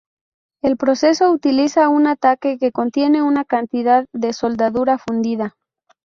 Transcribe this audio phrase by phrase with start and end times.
[0.63, 5.55] El proceso utiliza un tanque que contiene una cantidad de soldadura fundida.